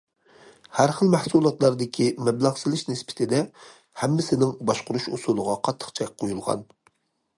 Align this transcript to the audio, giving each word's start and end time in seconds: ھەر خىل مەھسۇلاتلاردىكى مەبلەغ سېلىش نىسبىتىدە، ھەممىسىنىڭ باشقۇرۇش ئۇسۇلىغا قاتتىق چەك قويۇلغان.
ھەر 0.77 0.93
خىل 0.99 1.11
مەھسۇلاتلاردىكى 1.15 2.07
مەبلەغ 2.29 2.57
سېلىش 2.61 2.85
نىسبىتىدە، 2.87 3.43
ھەممىسىنىڭ 4.05 4.57
باشقۇرۇش 4.71 5.07
ئۇسۇلىغا 5.13 5.59
قاتتىق 5.69 5.97
چەك 6.01 6.17
قويۇلغان. 6.25 6.65